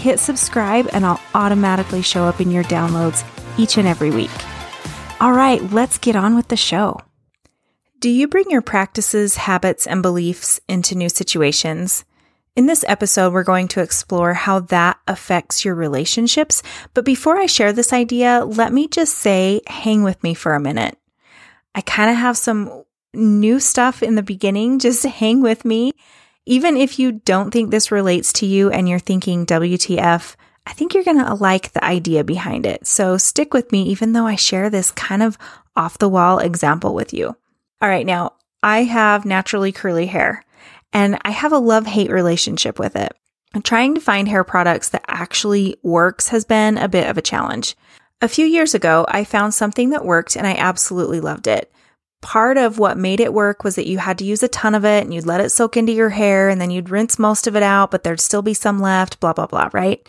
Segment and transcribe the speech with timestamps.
[0.00, 3.22] hit subscribe and I'll automatically show up in your downloads
[3.58, 4.30] each and every week.
[5.20, 6.98] All right, let's get on with the show.
[7.98, 12.06] Do you bring your practices, habits, and beliefs into new situations?
[12.56, 16.62] In this episode, we're going to explore how that affects your relationships.
[16.94, 20.60] But before I share this idea, let me just say, hang with me for a
[20.60, 20.96] minute.
[21.74, 24.78] I kind of have some new stuff in the beginning.
[24.78, 25.92] Just hang with me.
[26.46, 30.94] Even if you don't think this relates to you and you're thinking WTF, I think
[30.94, 32.86] you're going to like the idea behind it.
[32.86, 35.38] So stick with me, even though I share this kind of
[35.76, 37.36] off the wall example with you.
[37.80, 40.44] All right, now I have naturally curly hair
[40.92, 43.12] and I have a love hate relationship with it.
[43.52, 47.22] And trying to find hair products that actually works has been a bit of a
[47.22, 47.74] challenge.
[48.20, 51.72] A few years ago, I found something that worked and I absolutely loved it
[52.22, 54.84] part of what made it work was that you had to use a ton of
[54.84, 57.56] it and you'd let it soak into your hair and then you'd rinse most of
[57.56, 60.06] it out, but there'd still be some left, blah, blah, blah, right?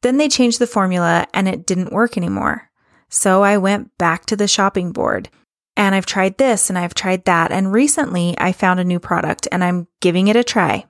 [0.00, 2.70] Then they changed the formula and it didn't work anymore.
[3.08, 5.28] So I went back to the shopping board
[5.76, 7.52] and I've tried this and I've tried that.
[7.52, 10.86] And recently I found a new product and I'm giving it a try.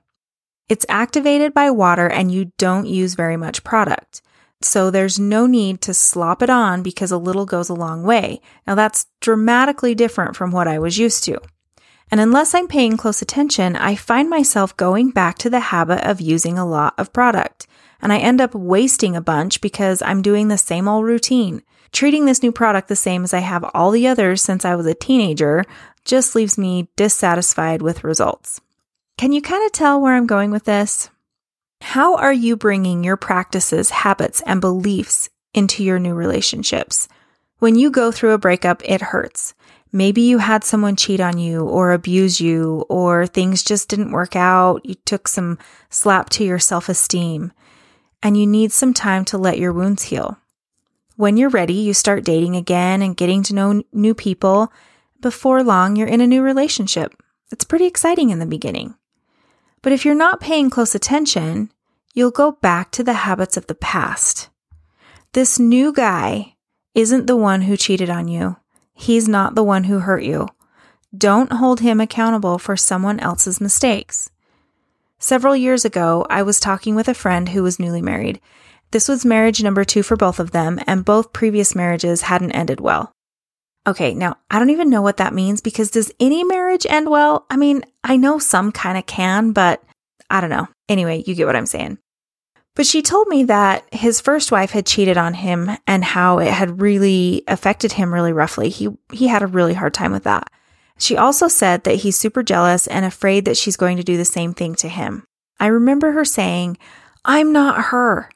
[0.69, 4.21] It's activated by water and you don't use very much product.
[4.63, 8.41] So there's no need to slop it on because a little goes a long way.
[8.65, 11.39] Now that's dramatically different from what I was used to.
[12.11, 16.21] And unless I'm paying close attention, I find myself going back to the habit of
[16.21, 17.67] using a lot of product.
[18.01, 21.63] And I end up wasting a bunch because I'm doing the same old routine.
[21.91, 24.85] Treating this new product the same as I have all the others since I was
[24.85, 25.63] a teenager
[26.05, 28.61] just leaves me dissatisfied with results.
[29.17, 31.09] Can you kind of tell where I'm going with this?
[31.83, 37.09] How are you bringing your practices, habits, and beliefs into your new relationships?
[37.59, 39.53] When you go through a breakup, it hurts.
[39.91, 44.35] Maybe you had someone cheat on you or abuse you, or things just didn't work
[44.35, 44.83] out.
[44.85, 47.51] You took some slap to your self esteem,
[48.23, 50.39] and you need some time to let your wounds heal.
[51.17, 54.71] When you're ready, you start dating again and getting to know new people.
[55.19, 57.13] Before long, you're in a new relationship.
[57.51, 58.95] It's pretty exciting in the beginning.
[59.83, 61.69] But if you're not paying close attention,
[62.15, 64.49] you'll go back to the habits of the past.
[65.33, 66.55] This new guy
[66.95, 68.55] isn't the one who cheated on you.
[68.93, 70.47] He's not the one who hurt you.
[71.15, 74.31] Don't hold him accountable for someone else's mistakes.
[75.19, 78.39] Several years ago, I was talking with a friend who was newly married.
[78.91, 82.79] This was marriage number two for both of them, and both previous marriages hadn't ended
[82.79, 83.13] well.
[83.85, 87.45] Okay, now I don't even know what that means because does any marriage end well?
[87.49, 89.83] I mean, I know some kind of can, but
[90.29, 90.67] I don't know.
[90.87, 91.97] Anyway, you get what I'm saying.
[92.75, 96.51] But she told me that his first wife had cheated on him and how it
[96.51, 98.69] had really affected him really roughly.
[98.69, 100.51] He he had a really hard time with that.
[100.97, 104.25] She also said that he's super jealous and afraid that she's going to do the
[104.25, 105.25] same thing to him.
[105.59, 106.77] I remember her saying,
[107.25, 108.29] "I'm not her.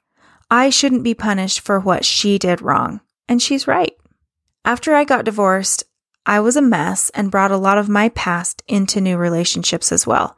[0.52, 3.96] I shouldn't be punished for what she did wrong." And she's right.
[4.68, 5.86] After I got divorced,
[6.26, 10.06] I was a mess and brought a lot of my past into new relationships as
[10.06, 10.38] well.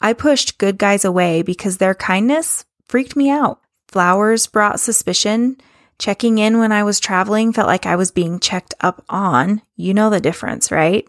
[0.00, 3.60] I pushed good guys away because their kindness freaked me out.
[3.86, 5.58] Flowers brought suspicion.
[5.96, 9.62] Checking in when I was traveling felt like I was being checked up on.
[9.76, 11.06] You know the difference, right?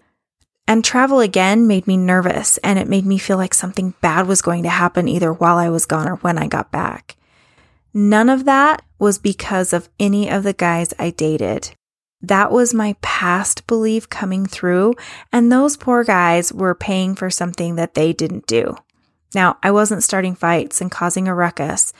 [0.68, 4.44] And travel again made me nervous and it made me feel like something bad was
[4.44, 7.16] going to happen either while I was gone or when I got back.
[7.96, 11.72] None of that was because of any of the guys I dated.
[12.22, 14.96] That was my past belief coming through,
[15.32, 18.76] and those poor guys were paying for something that they didn't do.
[19.34, 21.94] Now, I wasn't starting fights and causing a ruckus,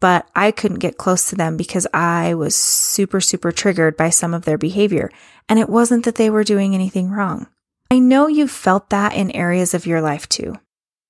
[0.00, 4.34] but I couldn't get close to them because I was super, super triggered by some
[4.34, 5.10] of their behavior.
[5.48, 7.46] And it wasn't that they were doing anything wrong.
[7.90, 10.58] I know you've felt that in areas of your life too.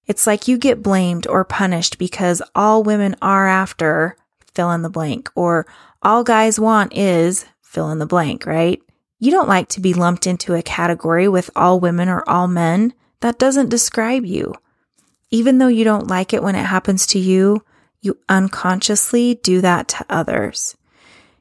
[0.06, 4.16] It's like you get blamed or punished because all women are after
[4.54, 5.66] fill in the blank, or
[6.02, 8.80] all guys want is fill in the blank, right?
[9.18, 12.94] You don't like to be lumped into a category with all women or all men.
[13.20, 14.54] That doesn't describe you.
[15.30, 17.64] Even though you don't like it when it happens to you,
[18.00, 20.76] you unconsciously do that to others.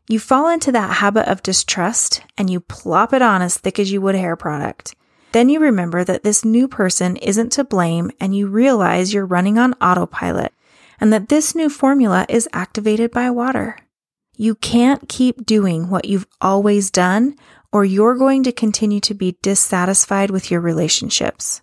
[0.09, 3.91] You fall into that habit of distrust and you plop it on as thick as
[3.91, 4.95] you would hair product.
[5.33, 9.57] Then you remember that this new person isn't to blame and you realize you're running
[9.57, 10.53] on autopilot
[10.99, 13.77] and that this new formula is activated by water.
[14.35, 17.35] You can't keep doing what you've always done,
[17.71, 21.61] or you're going to continue to be dissatisfied with your relationships.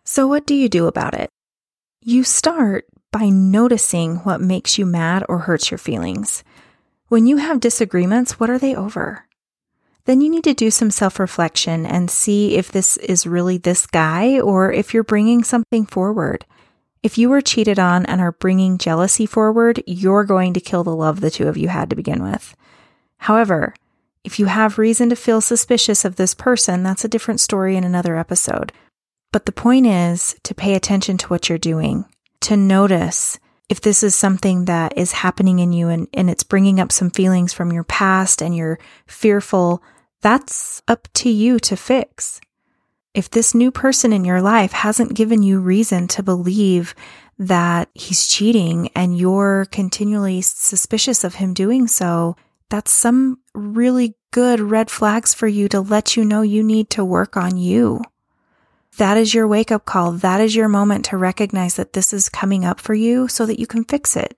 [0.03, 1.29] So, what do you do about it?
[2.03, 6.43] You start by noticing what makes you mad or hurts your feelings.
[7.07, 9.25] When you have disagreements, what are they over?
[10.05, 13.85] Then you need to do some self reflection and see if this is really this
[13.85, 16.45] guy or if you're bringing something forward.
[17.01, 20.95] If you were cheated on and are bringing jealousy forward, you're going to kill the
[20.95, 22.55] love the two of you had to begin with.
[23.19, 23.73] However,
[24.23, 27.83] if you have reason to feel suspicious of this person, that's a different story in
[27.83, 28.73] another episode.
[29.31, 32.05] But the point is to pay attention to what you're doing,
[32.41, 33.39] to notice
[33.69, 37.11] if this is something that is happening in you and, and it's bringing up some
[37.11, 39.83] feelings from your past and you're fearful,
[40.21, 42.41] that's up to you to fix.
[43.13, 46.95] If this new person in your life hasn't given you reason to believe
[47.37, 52.35] that he's cheating and you're continually suspicious of him doing so,
[52.69, 57.05] that's some really good red flags for you to let you know you need to
[57.05, 58.01] work on you.
[58.97, 60.11] That is your wake up call.
[60.11, 63.59] That is your moment to recognize that this is coming up for you so that
[63.59, 64.35] you can fix it.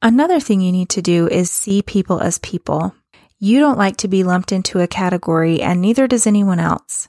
[0.00, 2.94] Another thing you need to do is see people as people.
[3.38, 7.08] You don't like to be lumped into a category, and neither does anyone else.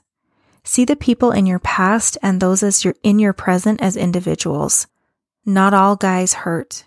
[0.64, 4.88] See the people in your past and those as you're in your present as individuals.
[5.44, 6.84] Not all guys hurt.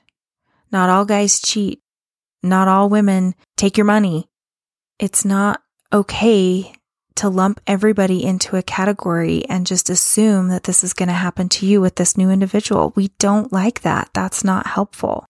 [0.72, 1.82] Not all guys cheat.
[2.44, 4.30] Not all women take your money.
[5.00, 5.62] It's not
[5.94, 6.74] okay
[7.20, 11.50] to lump everybody into a category and just assume that this is going to happen
[11.50, 12.94] to you with this new individual.
[12.96, 14.10] We don't like that.
[14.14, 15.26] That's not helpful.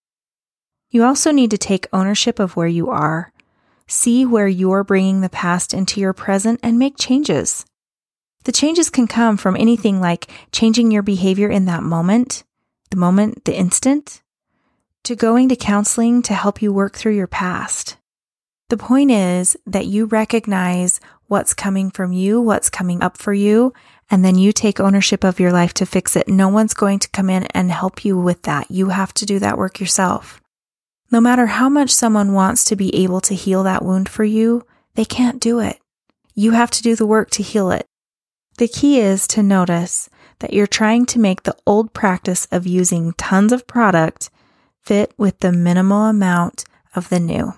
[0.92, 3.34] You also need to take ownership of where you are.
[3.88, 7.66] See where you're bringing the past into your present and make changes.
[8.44, 12.44] The changes can come from anything like changing your behavior in that moment,
[12.92, 14.22] the moment, the instant,
[15.06, 17.98] to going to counseling to help you work through your past.
[18.70, 23.72] The point is that you recognize what's coming from you, what's coming up for you,
[24.10, 26.28] and then you take ownership of your life to fix it.
[26.28, 28.70] No one's going to come in and help you with that.
[28.70, 30.42] You have to do that work yourself.
[31.12, 34.66] No matter how much someone wants to be able to heal that wound for you,
[34.96, 35.80] they can't do it.
[36.34, 37.86] You have to do the work to heal it.
[38.58, 40.10] The key is to notice
[40.40, 44.30] that you're trying to make the old practice of using tons of product
[44.82, 47.54] fit with the minimal amount of the new.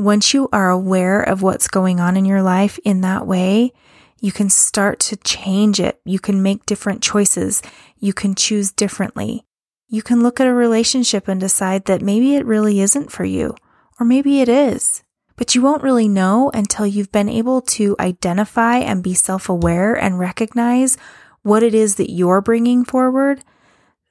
[0.00, 3.70] Once you are aware of what's going on in your life in that way,
[4.18, 6.00] you can start to change it.
[6.06, 7.60] You can make different choices.
[7.98, 9.44] You can choose differently.
[9.88, 13.54] You can look at a relationship and decide that maybe it really isn't for you,
[14.00, 15.02] or maybe it is.
[15.36, 19.92] But you won't really know until you've been able to identify and be self aware
[19.94, 20.96] and recognize
[21.42, 23.44] what it is that you're bringing forward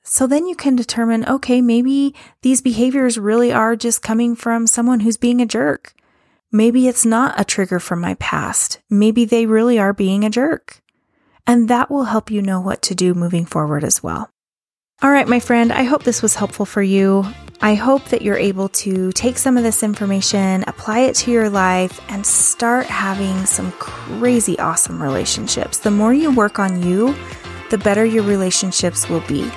[0.09, 5.01] so then you can determine, okay, maybe these behaviors really are just coming from someone
[5.01, 5.93] who's being a jerk.
[6.51, 8.79] Maybe it's not a trigger from my past.
[8.89, 10.81] Maybe they really are being a jerk.
[11.45, 14.31] And that will help you know what to do moving forward as well.
[15.03, 17.23] All right, my friend, I hope this was helpful for you.
[17.61, 21.51] I hope that you're able to take some of this information, apply it to your
[21.51, 25.77] life, and start having some crazy awesome relationships.
[25.77, 27.15] The more you work on you,
[27.69, 29.51] the better your relationships will be.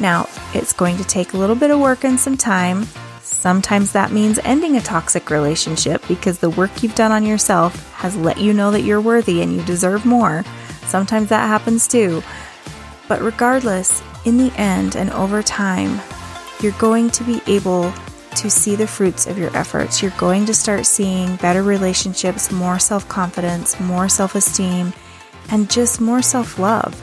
[0.00, 2.86] Now, it's going to take a little bit of work and some time.
[3.20, 8.16] Sometimes that means ending a toxic relationship because the work you've done on yourself has
[8.16, 10.44] let you know that you're worthy and you deserve more.
[10.86, 12.22] Sometimes that happens too.
[13.08, 16.00] But regardless, in the end and over time,
[16.60, 17.92] you're going to be able
[18.36, 20.02] to see the fruits of your efforts.
[20.02, 24.92] You're going to start seeing better relationships, more self confidence, more self esteem,
[25.50, 26.94] and just more self love.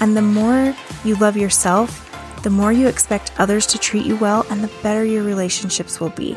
[0.00, 2.09] And the more you love yourself,
[2.42, 6.10] the more you expect others to treat you well and the better your relationships will
[6.10, 6.36] be.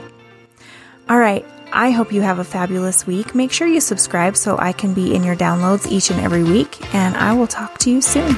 [1.09, 3.33] All right, I hope you have a fabulous week.
[3.33, 6.93] Make sure you subscribe so I can be in your downloads each and every week,
[6.93, 8.37] and I will talk to you soon.